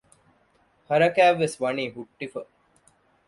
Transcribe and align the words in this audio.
ހަރާކާތްވެސް 0.89 1.55
ވަނީ 1.61 1.83
ހުއްޓިފަ 1.95 2.41